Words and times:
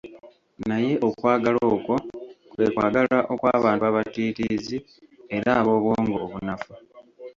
Naye 0.67 0.91
okwagala 1.07 1.59
okwo 1.75 1.95
kwe 2.53 2.67
kwagala 2.75 3.17
okw'abantu 3.33 3.83
abatiitiizi 3.89 4.77
era 5.35 5.51
ab'obwongo 5.59 6.15
obunafu. 6.25 6.73